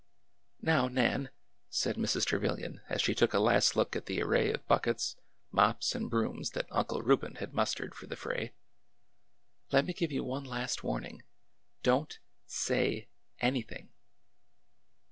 [0.63, 1.29] ''Now, Nan,''
[1.69, 2.25] said Mrs.
[2.25, 5.15] Trevilian as she took a last look at the array of buckets,
[5.51, 8.53] mops, and brooms that Uncle Reuben had mustered for the fray,"
[9.71, 11.21] let me give you one last warning.
[11.83, 12.17] Don't—
[12.47, 13.09] say—
[13.41, 13.89] anything